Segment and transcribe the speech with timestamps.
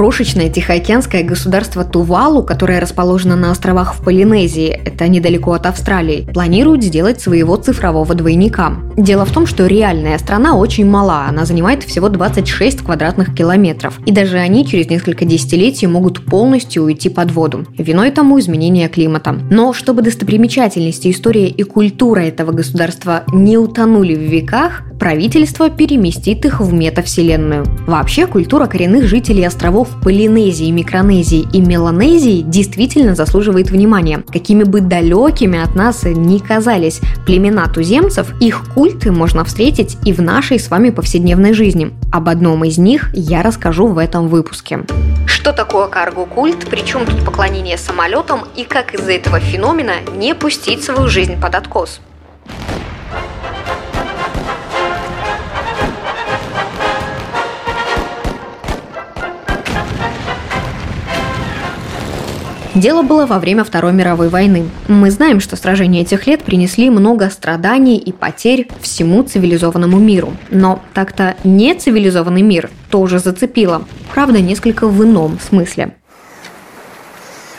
[0.00, 6.82] Крошечное тихоокеанское государство Тувалу, которое расположено на островах в Полинезии, это недалеко от Австралии, планирует
[6.82, 8.76] сделать своего цифрового двойника.
[8.96, 14.10] Дело в том, что реальная страна очень мала, она занимает всего 26 квадратных километров, и
[14.10, 17.66] даже они через несколько десятилетий могут полностью уйти под воду.
[17.76, 19.32] Виной тому изменение климата.
[19.50, 26.60] Но чтобы достопримечательности, история и культура этого государства не утонули в веках, правительство переместит их
[26.60, 27.64] в метавселенную.
[27.86, 34.22] Вообще, культура коренных жителей островов Полинезии, Микронезии и Меланезии действительно заслуживает внимания.
[34.30, 40.20] Какими бы далекими от нас ни казались племена туземцев, их культы можно встретить и в
[40.20, 41.92] нашей с вами повседневной жизни.
[42.12, 44.80] Об одном из них я расскажу в этом выпуске.
[45.26, 51.08] Что такое карго-культ, причем тут поклонение самолетам и как из-за этого феномена не пустить свою
[51.08, 52.00] жизнь под откос?
[62.80, 64.64] Дело было во время Второй мировой войны.
[64.88, 70.32] Мы знаем, что сражения этих лет принесли много страданий и потерь всему цивилизованному миру.
[70.50, 73.84] Но так-то не цивилизованный мир тоже зацепило.
[74.14, 75.94] Правда, несколько в ином смысле.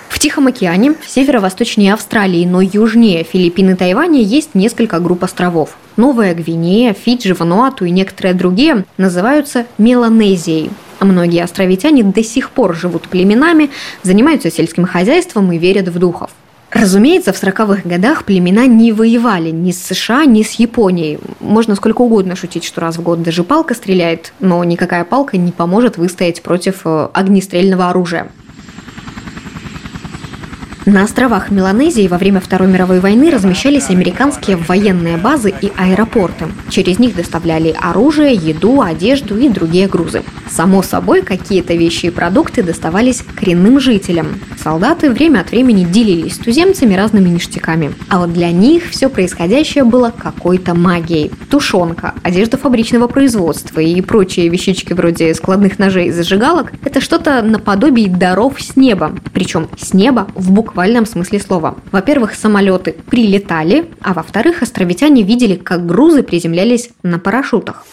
[0.09, 5.77] В Тихом океане, северо-восточнее Австралии, но южнее Филиппин и Тайваня есть несколько групп островов.
[5.97, 10.71] Новая Гвинея, Фиджи, Вануату и некоторые другие называются Меланезией.
[11.01, 13.71] А многие островитяне до сих пор живут племенами,
[14.03, 16.29] занимаются сельским хозяйством и верят в духов.
[16.69, 21.17] Разумеется, в 40-х годах племена не воевали ни с США, ни с Японией.
[21.39, 25.51] Можно сколько угодно шутить, что раз в год даже палка стреляет, но никакая палка не
[25.51, 28.31] поможет выстоять против э, огнестрельного оружия.
[30.87, 36.45] На островах Меланезии во время Второй мировой войны размещались американские военные базы и аэропорты.
[36.69, 40.23] Через них доставляли оружие, еду, одежду и другие грузы.
[40.49, 44.39] Само собой, какие-то вещи и продукты доставались коренным жителям.
[44.61, 47.93] Солдаты время от времени делились с туземцами разными ништяками.
[48.09, 51.31] А вот для них все происходящее было какой-то магией.
[51.51, 58.09] Тушенка, одежда фабричного производства и прочие вещички вроде складных ножей и зажигалок– это что-то наподобие
[58.09, 59.13] даров с неба.
[59.31, 61.75] Причем с неба в буквальном буквальном смысле слова.
[61.91, 67.85] Во-первых, самолеты прилетали, а во-вторых, островитяне видели, как грузы приземлялись на парашютах.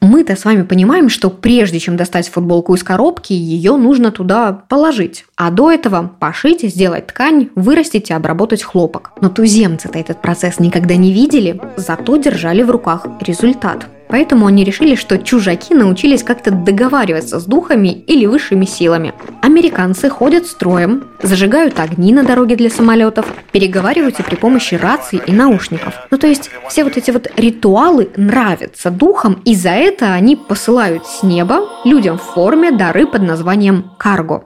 [0.00, 5.24] мы-то с вами понимаем, что прежде чем достать футболку из коробки, ее нужно туда положить.
[5.36, 9.12] А до этого пошить, сделать ткань, вырастить и обработать хлопок.
[9.20, 13.86] Но туземцы-то этот процесс никогда не видели, зато держали в руках результат.
[14.12, 19.14] Поэтому они решили, что чужаки научились как-то договариваться с духами или высшими силами.
[19.40, 25.94] Американцы ходят строем, зажигают огни на дороге для самолетов, переговариваются при помощи раций и наушников.
[26.10, 31.06] Ну то есть все вот эти вот ритуалы нравятся духам, и за это они посылают
[31.06, 34.44] с неба людям в форме дары под названием карго.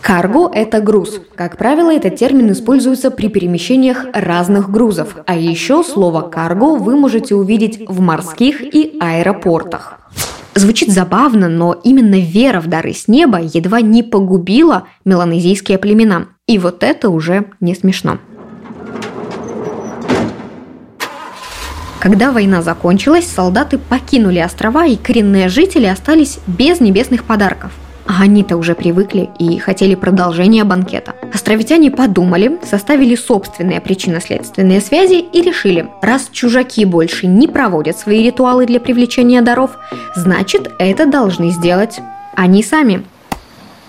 [0.00, 1.20] Карго– это груз.
[1.34, 5.16] Как правило, этот термин используется при перемещениях разных грузов.
[5.26, 9.98] А еще слово «карго» вы можете увидеть в морских и аэропортах.
[10.54, 16.28] Звучит забавно, но именно вера в дары с неба едва не погубила меланезийские племена.
[16.46, 18.18] И вот это уже не смешно.
[22.00, 27.72] Когда война закончилась, солдаты покинули острова, и коренные жители остались без небесных подарков–
[28.08, 31.14] а они-то уже привыкли и хотели продолжения банкета.
[31.32, 38.64] Островитяне подумали, составили собственные причинно-следственные связи и решили, раз чужаки больше не проводят свои ритуалы
[38.64, 39.72] для привлечения даров,
[40.16, 42.00] значит это должны сделать
[42.34, 43.04] они сами.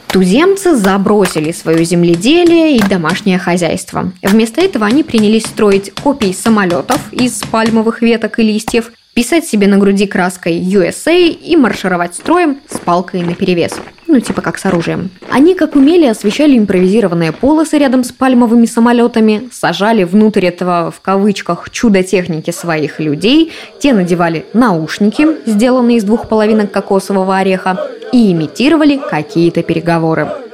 [0.07, 4.11] Туземцы забросили свое земледелие и домашнее хозяйство.
[4.23, 9.77] Вместо этого они принялись строить копии самолетов из пальмовых веток и листьев, писать себе на
[9.77, 13.73] груди краской USA и маршировать строем с палкой наперевес
[14.07, 15.09] ну типа как с оружием.
[15.29, 21.69] Они как умели освещали импровизированные полосы рядом с пальмовыми самолетами, сажали внутрь этого в кавычках
[21.69, 27.77] чудо техники своих людей, те надевали наушники, сделанные из двух половинок кокосового ореха,
[28.13, 30.48] и имитировали какие-то переговоры.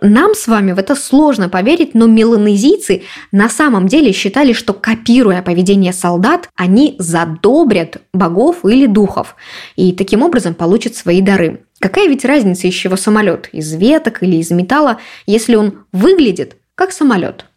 [0.00, 3.02] Нам с вами в это сложно поверить, но меланезийцы
[3.32, 9.34] на самом деле считали, что копируя поведение солдат, они задобрят богов или духов
[9.76, 11.64] и таким образом получат свои дары.
[11.80, 13.48] Какая ведь разница, из чего самолет?
[13.52, 17.47] Из веток или из металла, если он выглядит как самолет.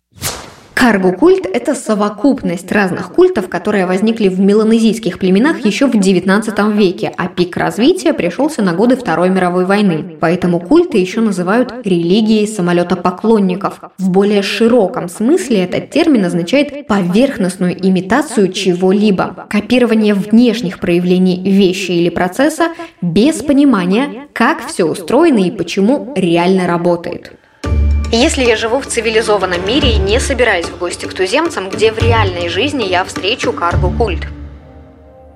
[0.81, 7.27] Карго-культ– это совокупность разных культов, которые возникли в меланезийских племенах еще в XIX веке, а
[7.27, 10.17] пик развития пришелся на годы Второй мировой войны.
[10.19, 13.79] Поэтому культы еще называют религией самолетопоклонников.
[13.99, 22.09] В более широком смысле этот термин означает поверхностную имитацию чего-либо, копирование внешних проявлений вещи или
[22.09, 22.69] процесса
[23.03, 27.33] без понимания, как все устроено и почему реально работает.
[28.13, 31.97] Если я живу в цивилизованном мире и не собираюсь в гости к туземцам, где в
[31.97, 34.27] реальной жизни я встречу карго-культ?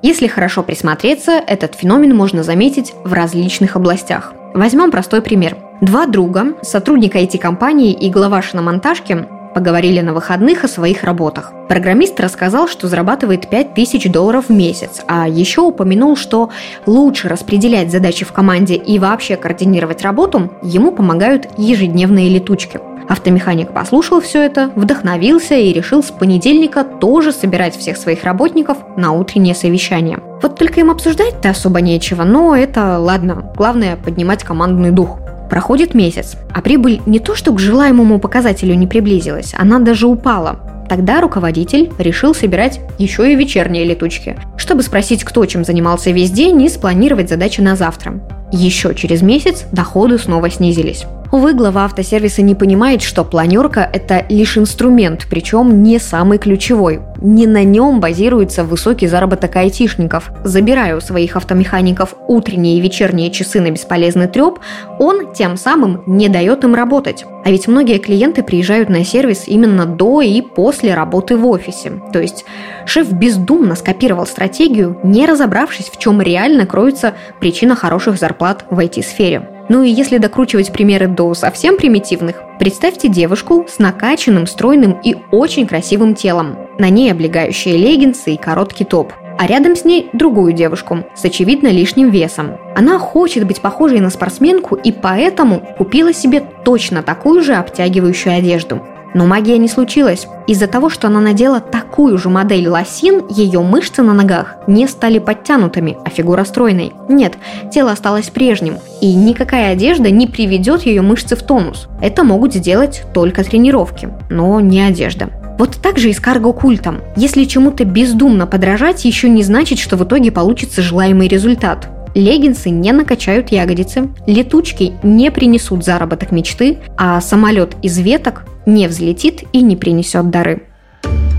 [0.01, 4.33] Если хорошо присмотреться, этот феномен можно заметить в различных областях.
[4.54, 5.56] Возьмем простой пример.
[5.80, 9.25] Два друга, сотрудник IT-компании и глава шиномонтажки,
[9.56, 11.54] поговорили на выходных о своих работах.
[11.69, 16.50] Программист рассказал, что зарабатывает 5000 долларов в месяц, а еще упомянул, что
[16.86, 22.81] лучше распределять задачи в команде и вообще координировать работу ему помогают ежедневные летучки.
[23.07, 29.13] Автомеханик послушал все это, вдохновился и решил с понедельника тоже собирать всех своих работников на
[29.13, 30.19] утреннее совещание.
[30.42, 33.54] Вот только им обсуждать-то особо нечего, но это ладно.
[33.56, 35.19] Главное поднимать командный дух.
[35.50, 40.59] Проходит месяц, а прибыль не то что к желаемому показателю не приблизилась, она даже упала.
[40.89, 46.62] Тогда руководитель решил собирать еще и вечерние летучки, чтобы спросить, кто чем занимался весь день
[46.62, 48.21] и спланировать задачи на завтра.
[48.51, 51.06] Еще через месяц доходы снова снизились.
[51.31, 57.01] Увы, глава автосервиса не понимает, что планерка– это лишь инструмент, причем не самый ключевой.
[57.19, 60.31] Не на нем базируется высокий заработок айтишников.
[60.44, 64.60] Забирая у своих автомехаников утренние и вечерние часы на бесполезный треп,
[65.00, 67.25] он тем самым не дает им работать.
[67.44, 72.01] А ведь многие клиенты приезжают на сервис именно до и после работы в офисе.
[72.13, 72.45] То есть
[72.86, 79.55] шеф бездумно скопировал стратегию, не разобравшись, в чем реально кроется причина хороших зарплат в IT-сфере.
[79.68, 85.66] Ну и если докручивать примеры до совсем примитивных, представьте девушку с накачанным, стройным и очень
[85.66, 86.58] красивым телом.
[86.78, 89.12] На ней облегающие леггинсы и короткий топ.
[89.38, 92.58] А рядом с ней другую девушку с очевидно лишним весом.
[92.76, 98.82] Она хочет быть похожей на спортсменку и поэтому купила себе точно такую же обтягивающую одежду.
[99.16, 100.28] Но магия не случилась.
[100.46, 105.20] Из-за того, что она надела такую же модель лосин, ее мышцы на ногах не стали
[105.20, 106.92] подтянутыми, а фигура стройной.
[107.08, 107.36] Нет,
[107.72, 111.88] тело осталось прежним, и никакая одежда не приведет ее мышцы в тонус.
[112.02, 115.30] Это могут сделать только тренировки, но не одежда.
[115.58, 116.98] Вот так же и с карго-культом.
[117.16, 121.88] Если чему-то бездумно подражать, еще не значит, что в итоге получится желаемый результат.
[122.16, 129.44] Леггинсы не накачают ягодицы, летучки не принесут заработок мечты, а самолет из веток не взлетит
[129.52, 130.64] и не принесет дары.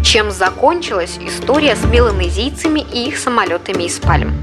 [0.04, 4.34] Чем закончилась история с меланезийцами и их самолетами из пальм?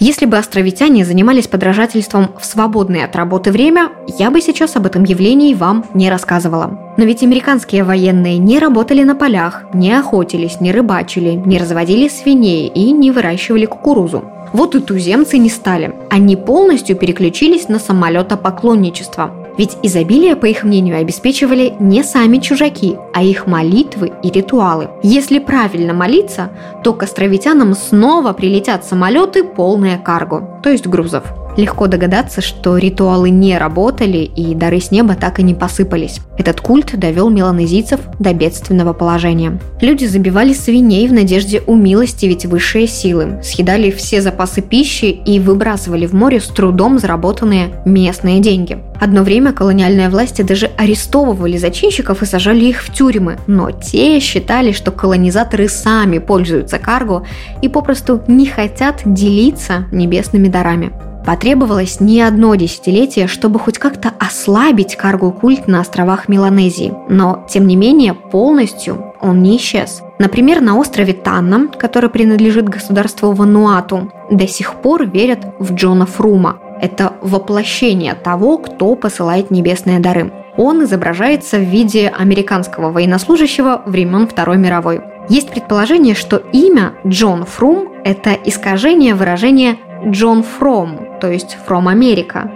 [0.00, 5.04] Если бы островитяне занимались подражательством в свободное от работы время, я бы сейчас об этом
[5.04, 6.94] явлении вам не рассказывала.
[6.96, 12.66] Но ведь американские военные не работали на полях, не охотились, не рыбачили, не разводили свиней
[12.68, 14.24] и не выращивали кукурузу.
[14.54, 15.94] Вот и туземцы не стали.
[16.08, 19.39] Они полностью переключились на самолетопоклонничество.
[19.58, 24.88] Ведь изобилие, по их мнению, обеспечивали не сами чужаки, а их молитвы и ритуалы.
[25.02, 26.50] Если правильно молиться,
[26.82, 31.24] то к островитянам снова прилетят самолеты, полные карго, то есть грузов.
[31.56, 36.20] Легко догадаться, что ритуалы не работали и дары с неба так и не посыпались.
[36.38, 39.60] Этот культ довел меланезийцев до бедственного положения.
[39.80, 46.12] Люди забивали свиней в надежде умилостивить высшие силы, съедали все запасы пищи и выбрасывали в
[46.12, 48.78] море с трудом заработанные местные деньги.
[49.00, 54.72] Одно время колониальные власти даже арестовывали зачинщиков и сажали их в тюрьмы, но те считали,
[54.72, 57.24] что колонизаторы сами пользуются карго
[57.62, 60.92] и попросту не хотят делиться небесными дарами.
[61.24, 67.76] Потребовалось не одно десятилетие, чтобы хоть как-то ослабить карго-культ на островах Меланезии, но, тем не
[67.76, 70.02] менее, полностью он не исчез.
[70.18, 76.58] Например, на острове Танна, который принадлежит государству Вануату, до сих пор верят в Джона Фрума.
[76.80, 80.32] Это воплощение того, кто посылает небесные дары.
[80.56, 85.00] Он изображается в виде американского военнослужащего времен Второй мировой.
[85.28, 92.50] Есть предположение, что имя Джон Фрум– это искажение выражения Джон Фром, то есть From America.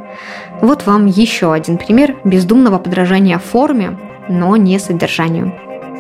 [0.61, 5.54] Вот вам еще один пример бездумного подражания форме, но не содержанию.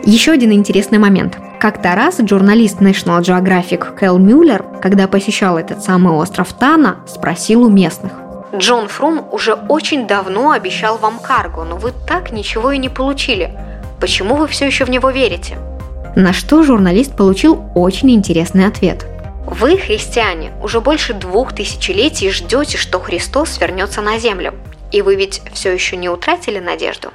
[0.04, 1.38] Еще один интересный момент.
[1.60, 7.70] Как-то раз журналист National Geographic Кэл Мюллер, когда посещал этот самый остров Тана, спросил у
[7.70, 8.12] местных.
[8.54, 13.50] Джон Фрум уже очень давно обещал вам карго, но вы так ничего и не получили.
[14.00, 15.56] Почему вы все еще в него верите?
[16.14, 19.06] На что журналист получил очень интересный ответ–
[19.46, 24.54] вы, христиане, уже больше двух тысячелетий ждете, что Христос вернется на землю.
[24.90, 27.10] И вы ведь все еще не утратили надежду?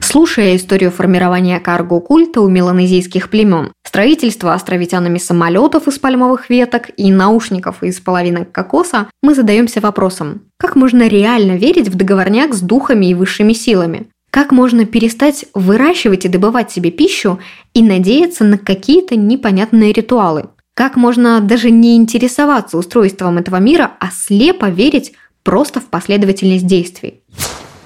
[0.00, 7.82] Слушая историю формирования карго-культа у меланезийских племен, строительство островитянами самолетов из пальмовых веток и наушников
[7.84, 13.14] из половинок кокоса, мы задаемся вопросом, как можно реально верить в договорняк с духами и
[13.14, 14.09] высшими силами?
[14.30, 17.40] Как можно перестать выращивать и добывать себе пищу
[17.74, 20.50] и надеяться на какие-то непонятные ритуалы?
[20.74, 27.22] Как можно даже не интересоваться устройством этого мира, а слепо верить просто в последовательность действий?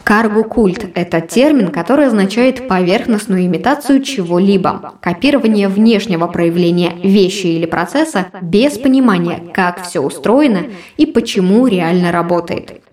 [0.04, 8.76] Карго-культ– это термин, который означает поверхностную имитацию чего-либо, копирование внешнего проявления вещи или процесса без
[8.76, 10.64] понимания, как все устроено
[10.98, 12.83] и почему реально работает.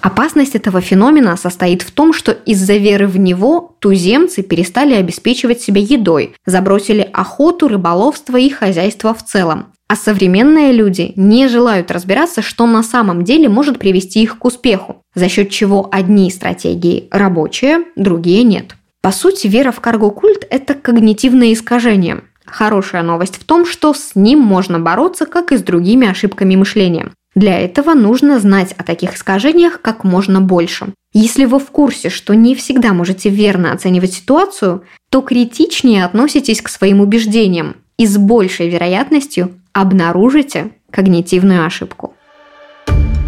[0.00, 5.80] Опасность этого феномена состоит в том, что из-за веры в него туземцы перестали обеспечивать себя
[5.80, 9.72] едой, забросили охоту, рыболовство и хозяйство в целом.
[9.88, 15.02] А современные люди не желают разбираться, что на самом деле может привести их к успеху,
[15.14, 18.76] за счет чего одни стратегии рабочие, другие нет.
[19.02, 22.22] По сути, вера в карго-культ– это когнитивное искажение.
[22.44, 27.10] Хорошая новость в том, что с ним можно бороться, как и с другими ошибками мышления.
[27.34, 30.92] Для этого нужно знать о таких искажениях как можно больше.
[31.12, 36.68] Если вы в курсе, что не всегда можете верно оценивать ситуацию, то критичнее относитесь к
[36.68, 42.14] своим убеждениям и с большей вероятностью обнаружите когнитивную ошибку.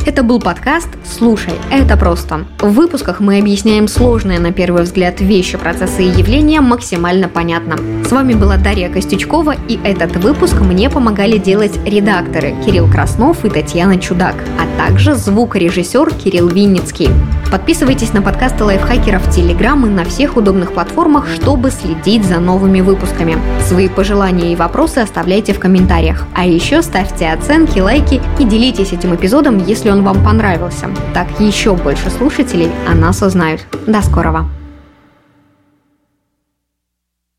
[0.05, 2.45] Это был подкаст «Слушай, это просто».
[2.59, 7.77] В выпусках мы объясняем сложные на первый взгляд вещи, процессы и явления максимально понятно.
[8.05, 13.49] С вами была Дарья Костючкова, и этот выпуск мне помогали делать редакторы Кирилл Краснов и
[13.49, 17.09] Татьяна Чудак, а также звукорежиссер Кирилл Винницкий.
[17.53, 22.81] Подписывайтесь на подкасты лайфхакеров в Телеграм и на всех удобных платформах, чтобы следить за новыми
[22.81, 23.37] выпусками.
[23.69, 26.27] Свои пожелания и вопросы оставляйте в комментариях.
[26.35, 30.89] А еще ставьте оценки, лайки и делитесь этим эпизодом, если он вам понравился.
[31.13, 33.67] Так еще больше слушателей о нас узнают.
[33.87, 34.49] До скорого!